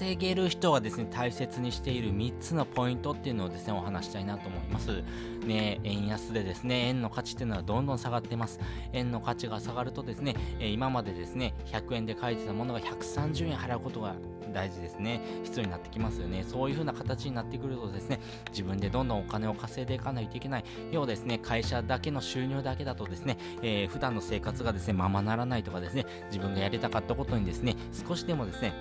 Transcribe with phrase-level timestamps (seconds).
[0.00, 5.02] 稼げる人がですね、大切にしている3つのポイントっていうのをですね、お話したいなと思います。
[5.44, 8.60] ね、円安でですね、円の価値っていうのはどんどん下がってます。
[8.94, 14.14] 円の価値が下がるとですね、今までですね、100円で買えてたものが130円払うことが
[14.54, 15.20] 大事ですね。
[15.44, 16.44] 必要になってきますよね。
[16.48, 18.20] そういう風な形になってくるとですね、
[18.52, 20.64] 自分でどんどんお金を稼いでいかないといけない。
[20.92, 27.76] 要はですね、会社だけの収入だけだとですね、えー、普段の生活がですね、ままならないとかですね、自分がやりたかったことにですね、
[28.08, 28.72] 少しでもですね、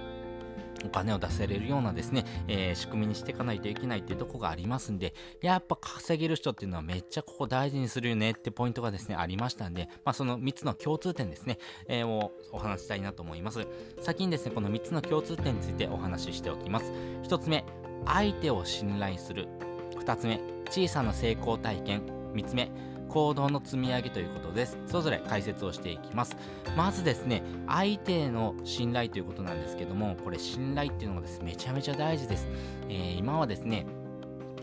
[0.85, 13.67] お金を出せれるようなですね、えー、仕組みにしていかないといけないっていうとこがありますんで、やっぱ稼げる人っていうのはめっちゃここ大事にするよねってポイントがですね、ありましたんで、まあその3つの共通点ですね、えー、をお話したいなと思います。
[14.01, 16.91] 先にですね、この3つの共通点についてお話ししておきます。
[17.23, 17.65] 1つ目、
[18.05, 19.47] 相手を信頼する。
[19.95, 22.01] 2つ目、小さな成功体験。
[22.33, 22.71] 3つ目、
[23.09, 24.77] 行動の積み上げということです。
[24.85, 26.37] それぞれ解説をしていきます。
[26.77, 32.47] まずですね、相手への信頼ということなんですけども、これ信頼っていうのがですね、めちゃめちゃ大事です。
[32.87, 33.85] えー、今はですね、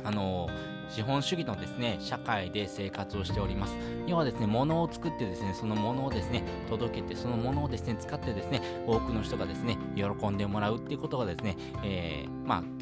[0.05, 0.49] あの
[0.89, 3.77] 資本主義のですね、社会で生活をしております。
[4.07, 12.76] 要はですね、物を作ってですね、その物をですね、届けて、その物をですね、使ってですね、多くの人がですね、喜んでもらうっていうことがですね、えー、まあ、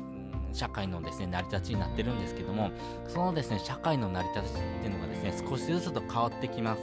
[0.55, 2.71] 社会のですね、成り立ちになってるんですけども、
[3.09, 6.83] そのですね、社会の成り立ちっていうのがですね、少しずつと変わってきます。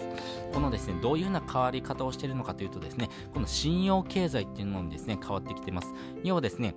[0.54, 5.94] このですね、どういうような変わり方をしているのかというとですね、この信用経済っていうのにですね、変わってきてます。
[6.24, 6.76] 要はですね、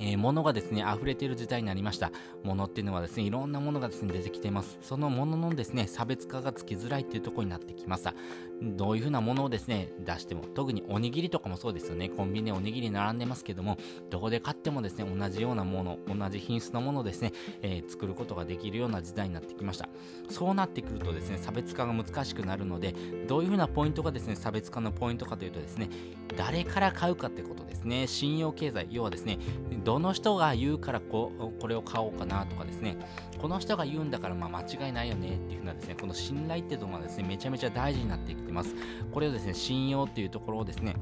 [0.00, 2.10] えー、物がですね、溢れている時代になりました。
[2.42, 4.78] 物っていうのはですね、いろんなものがですね、出てきています。
[4.82, 8.14] そのもののですね、差別化がつきづらいっていうところになってきました。
[8.62, 12.08] どういうふうなものをですね、出しても、特におにぎりとかもそうですよね。
[12.08, 13.76] コンビニでおにぎり並んでますけども、
[14.10, 19.88] どこで買ってもですね、同じようなもの、同じ品質のものをですね、えー、作ることができるような時代になってきました。
[20.28, 22.94] そうなってくるとですね、差別化が難しくなるので、
[23.26, 25.88] どういうふうなポイントがですね、差別化のポイントかというとですね、
[26.36, 28.06] 誰から買うかってことですね。
[28.06, 29.38] 信用経済、要はですね、
[29.84, 32.96] どの人が言うからここれを買おうかなとかですね、
[33.38, 38.74] この人が言うんだからまあ間違いないよねっていうふうなですね、この信頼っていうのがですね、めちゃめちゃ大事になってきてます。
[39.12, 40.94] これをですね、信用っていうところをですね、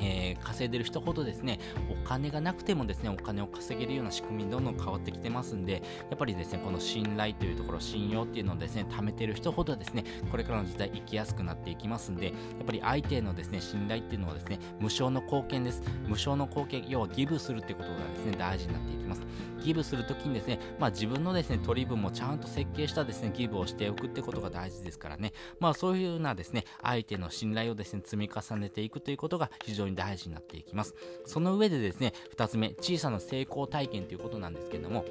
[0.00, 1.58] えー、稼いでる人ほどですね、
[1.90, 5.80] お金がなくてもですね、お金を稼げるような仕組みどんどん変わってきてますんで、や
[6.14, 15.82] っぱりですね、この信頼というところ、信用っていうのをですね、貯めてる人ほどですね、これからの時代生きやすくなっていきますんで、やっぱり相手へのですね、信頼っていうのはですね、無償の貢献です。
[16.06, 19.22] 無償の貢献、要はギブするってことがですね、大事になっていきます。
[19.62, 30.94] ギブするときにですね、まあ自分のですね、取り分もちゃんと設計したですね、ギブをしておくってことが大事ですからね、まあそういうようなですね、相手の信頼をですね、積み重ねていくということが非常に大事になっていきます。
[31.24, 35.04] その上でですね、2つ目、小さな成功体験ということなんですけども、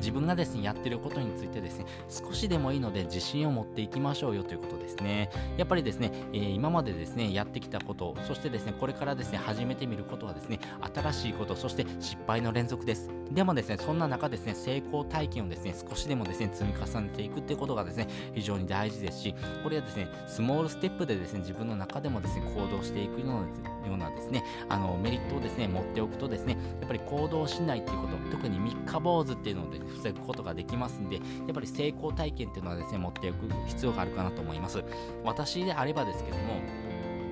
[0.00, 5.30] 自分がですね、やってることについてですね、少しでもいいので自信を持っていきましょうよということですね。
[5.56, 10.58] やっぱりですね、えー、今までですね、やってきたこと、そしてですね、これからですね、始めてみることはですね、
[10.94, 13.10] 新しいこと、そして失敗の連続です。
[13.30, 34.82] でもですね、そんな中ですね、成功体験をですね、少しでもですね、積み重ねていくってことがですね、非常に大事ですし、これはですね、スモールステップでですね、自分の中でもですね、行動していくのでようなですね、あの、メリットをですね、持っておくとですね、やっぱり行動しないっていうこと、特に三日坊主っていうので、防ぐことができますんで、やっぱり成功体験っていうのはですね、持っておく必要があるかなと思います。
[35.24, 36.60] 私であればですけども、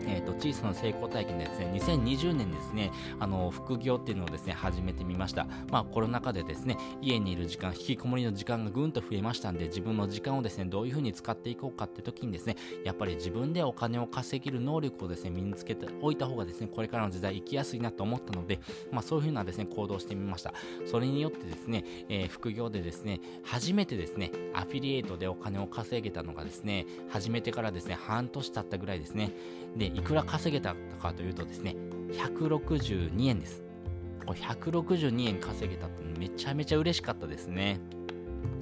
[0.09, 5.47] えーと、小さな成功体験でですね、2020年ですね、あの副業っていうのをですね、始めてみました。
[5.71, 18.61] まあコロナ禍でですね、家にいる時間、引きこもりの時間がぐんと増えましたんで、自分の時間をですね、どういうふうに使っていこうかって時にですね、やっぱり自分でお金を稼げる能力をですね、身につけておいた方がですね、これからの時代生きやすいなと思ったので、
[18.91, 20.55] まあそういうふうなですね、行動してみました。
[20.87, 29.33] それによってですね、えー、副業でですね、初めてですね、アフィリエイトでお金を稼げたのがですね、始めてからですね、半年経ったぐらいですね、
[29.77, 31.77] で、いくら稼げたかというとですね、
[32.13, 33.63] 162円です。
[34.25, 37.81] これ162円稼げたってめちゃめちゃ嬉しかったですね。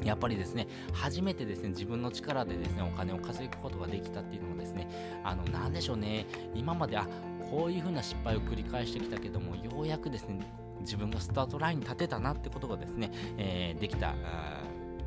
[0.02, 4.88] やっぱりですね、初めてですね、自分の力でですね、お金を稼ぐことができたっていうのもですね、
[5.24, 7.06] あの、なんでしょうね、今まで、あ、
[7.50, 10.46] こういう風な失敗を繰り返してきたけども、ようやくですね、
[10.80, 14.14] 自分がスタートラインに立てたなってことがですね、えー、できた、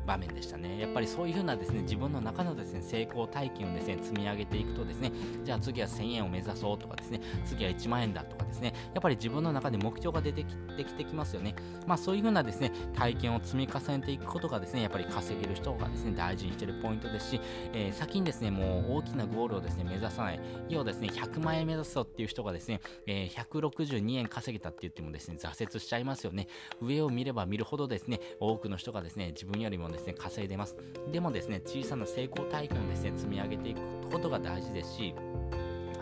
[0.06, 0.78] 場面でしたね。
[0.78, 5.12] やっぱりそういうふうなですね、自分の中のですね、成功体験をですね、積み上げていくとですね、
[5.44, 11.54] じゃあ次は1000円を目指そうとかですね、次は1万円だとかですね、やっぱり自分の中で目標が出てきてきてきますよね。
[11.86, 17.40] まあそういうふうなですね、体験を積み重ねていくことがですね、やっぱり稼げる人がですね、大事にしてるポイントですし、
[17.72, 20.40] えー、先にですね、もう大きなゴールをですね、目指さない。
[20.68, 26.48] 要はですね、100万円目指すぞっていう人がですね、えー、162円稼げたって言ってもですね、挫折しちゃいますよね。
[26.80, 30.76] 上を見れば見るほどですね、多くの人がですね、自分よりもですね、稼いでます。
[31.12, 35.14] でもですね、小さな成功体験をですね、積み上げていくことが大事ですし、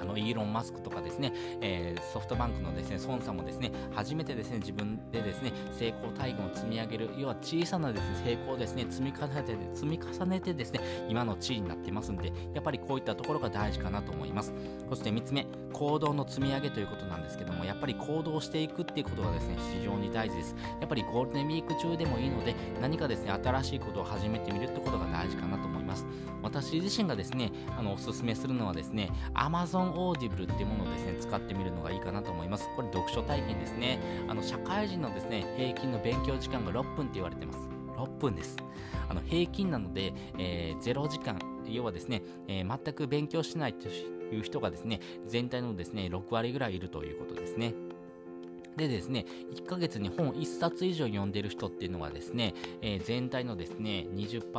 [0.00, 14.53] あのイーロン・マスクとかですね、えー、ソフトバンクのですね孫さんもですね初めてですね自分でですね成功体験を積み上げる要は小さなですね成功をですね積み重ねて積み重ねてですね今の地位になってますんでやっぱりこういったところが大事かなと思います。
[14.89, 20.55] そして3つ目行動の積み上げということなんですけどもやっぱり行動していくっていうことがですね非常に大事です。
[20.81, 25.78] やっぱりゴールデンウィーク中でもいいので何かですね新しいことを始めてみるってことが大事かなと思います。
[25.88, 26.06] ます。
[26.43, 32.69] 私自身がですねあのおすすめするのはですね Amazon Audible っていうものをですね使ってみるのがいいかなと思います。
[32.76, 33.99] これ読書体験ですね。
[34.29, 37.58] あの社会人のですね平均の勉強時間が6分って言われてます。
[37.96, 38.56] 6分です。
[39.08, 41.38] あの平均なので、えー、0時間。
[41.67, 47.75] 要はですね、えー、全く勉強しないという人がですね全体のですね6割ぐらいいるということですね。
[48.76, 49.25] でですね、
[49.55, 54.53] 1ヶ月に本1冊以上読んでる人っていうのはですね、えー、全体のですね、20%、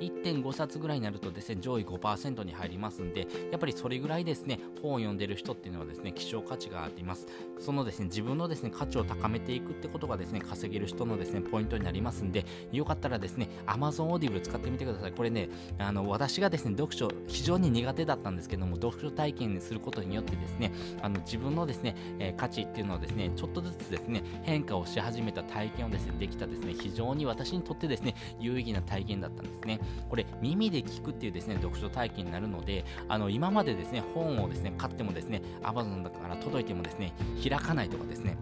[0.00, 7.26] 1.5冊ぐらいになるとですね、上位5%に入りますんで、やっぱりそれぐらいですね、本を読んでる人っていうのはですね、希少価値があります。
[7.58, 15.12] そのですね、自分のですね、価値を高めていくってことがですね、稼げる人のですね、ポイントになりますんで、よかったらですね、Amazon Audible 使ってみてください。
[15.12, 15.48] これね、
[15.78, 29.80] あの、私がですね、読書非常に苦手だったんですけども、読書体験にすることによってですね、あの、自分のですね、えー、価値っていうのをですね、ちょっとずつですね、変化をし始めた体験をですね、できたですね、非常に私にとってですね、有意義な体験だったんですね。
[30.08, 38.36] これ、耳で聞くっていうですね、読書体験になるので、あの、今までですね、本をですね、買ってもですね、Amazon だから届いてもですね、開かないとかですね、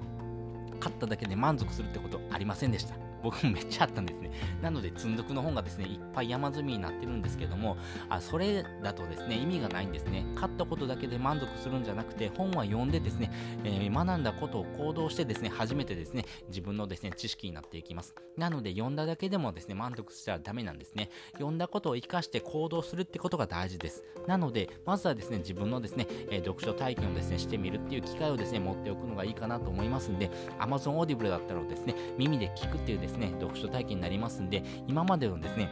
[0.80, 3.05] 買っただけで満足するってことありませんでした。
[3.26, 4.30] 僕もめっちゃあったんですね。
[4.62, 7.76] なので、積んどくの本がですね、いっぱい山積みになってるんですけども、
[8.08, 10.24] あそれだとですね、意味がないんですね。
[10.36, 13.32] 買ったことだけで満足するんじゃなくて、本は読んでですね、
[13.64, 18.14] えー、学んだことを行動してですね、初めてですね、自分のですね、知識になっていきます。
[18.36, 21.10] なので、読んだだけでもですね、満足したらダメなんですね。
[21.32, 24.04] 読んだことを活かして行動するってことが大事です。
[24.28, 35.68] なので、まずはですね、自分のですね、えー、読書体験をですね、してみるっていう機会をですね、持っておくのがいいかなと思いますんで、Amazon Audible だったらですね、耳で聞くっていうですね、ね読書体験になりますんで、今までのですね、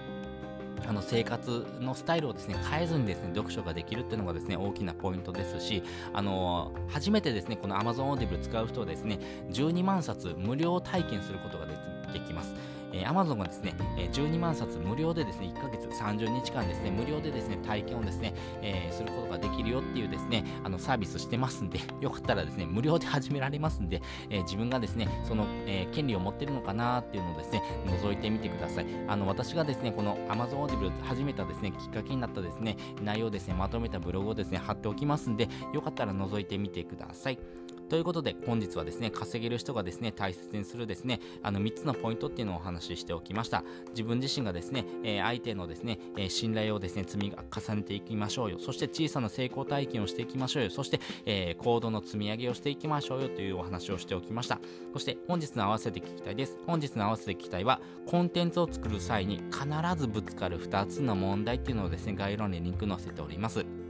[0.86, 5.82] あの生活のスタイルをですね変えずにですね読書ができるっていうのがですね大きなポイントですし、
[6.12, 9.18] あのー、初めてですねこの Amazon Audible 使う人はですね
[9.50, 12.54] 12万冊無料体験することができます。
[12.94, 18.32] えー、Amazon がですね、え12万冊無料でですね、1ヶ月30日間ですね、無料でですね、体験をですね、
[18.62, 24.00] えー、することができるよっていうですね、あのサービスしてますんで、 よかったらですね、無料で始められますんで、
[24.30, 28.86] えー、自分がですね、その、え権利を持ってるのかなっていうのをですね、覗いてみてください。
[29.08, 37.38] あの、私がですね、この Amazon Audible 始めたですね、きっかけになったですね、内容をですね、まとめたブログをですね、貼っておきますんで、よかったら覗いてみてください。
[37.88, 43.64] ということで本日はですね稼げる人がですね大切にするですねあの3つのポイントっていうのをお話ししておきました。
[43.90, 48.58] 自分自身がですね、え、相手のですね、え、信頼をですね積み重ねていきましょうよ。
[48.58, 50.70] そして小さな成功体験をしていきましょうよ。
[50.70, 54.60] そして、えー、行動の積み上げをしていきましょうよというお話をしておきました。
[54.92, 56.58] そして本日の合わせて聞きたいです。
[56.66, 59.66] 本日の合わせて聞きたいはコンテンツを作る際に必
[59.96, 63.83] ずぶつかる2つの問題っていうのをですね概要欄にリンク載せております。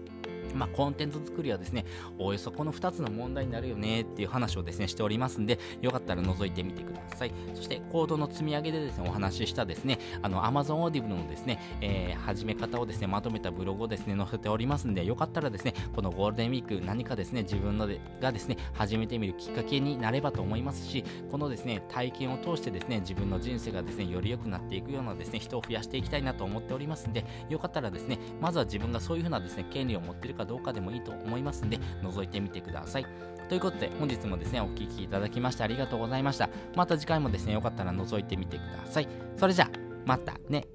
[0.54, 1.84] まあ、コンテンツ作りはですね、
[2.18, 7.32] おおよそこの2つの問題になるよねっていう話をですね、しておりますんで、よかったら覗いてみてください。
[7.54, 33.06] そして、コードの積み上げでですね、お話ししたですね、あの、Amazon Audible のですね、えー、始め方をですね、まとめたブログをですね、載せておりますんで、よかったらですね、このゴールデンウィーク、何かですね、自分のでがですね、始めてみるきっかけになればと思いますし、このですね、体験を通してですね、自分の人生がですね、より良くなっていくようなですね、人を増やしていきたいなと思っておりますんで、よかったらですね、まずは自分がそういうふうなですね、権利を持っているかどうかでもいいと思いますんで、覗いてみてください。
[33.48, 36.48] ということで、本日もですね、お聴きいただきましてありがとうございました。
[36.76, 39.08] また次回もですね、よかったら覗いてみてください。
[39.36, 39.70] それじゃあ、
[40.06, 40.66] またね。